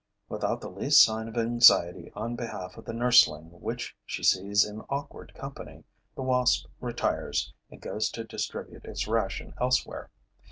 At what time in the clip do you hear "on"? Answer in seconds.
2.15-2.35